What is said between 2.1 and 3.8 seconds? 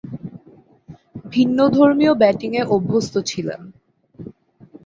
ব্যাটিংয়ে অভ্যস্ত ছিলেন।